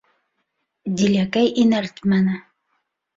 Диләкәй 1.01 1.51
инәлтмәне. 1.65 2.39